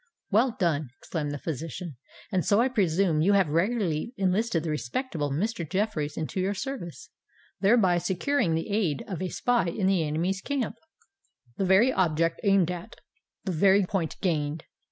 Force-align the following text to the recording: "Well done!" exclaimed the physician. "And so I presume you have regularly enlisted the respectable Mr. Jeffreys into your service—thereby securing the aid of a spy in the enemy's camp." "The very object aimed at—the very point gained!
"Well 0.31 0.55
done!" 0.57 0.89
exclaimed 0.99 1.29
the 1.31 1.37
physician. 1.37 1.95
"And 2.31 2.43
so 2.43 2.59
I 2.59 2.69
presume 2.69 3.21
you 3.21 3.33
have 3.33 3.49
regularly 3.49 4.15
enlisted 4.17 4.63
the 4.63 4.71
respectable 4.71 5.29
Mr. 5.29 5.63
Jeffreys 5.69 6.17
into 6.17 6.39
your 6.41 6.55
service—thereby 6.55 7.99
securing 7.99 8.55
the 8.55 8.71
aid 8.71 9.03
of 9.07 9.21
a 9.21 9.29
spy 9.29 9.67
in 9.67 9.85
the 9.85 10.03
enemy's 10.03 10.41
camp." 10.41 10.77
"The 11.57 11.65
very 11.65 11.93
object 11.93 12.41
aimed 12.43 12.71
at—the 12.71 13.51
very 13.51 13.85
point 13.85 14.15
gained! 14.21 14.63